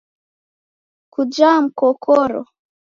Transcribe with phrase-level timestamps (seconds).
[1.13, 2.45] Kujaa mkokoro?